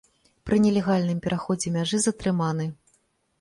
Пры 0.49 0.55
нелегальным 0.63 1.19
пераходзе 1.25 1.75
мяжы 1.77 2.01
затрыманы. 2.07 2.67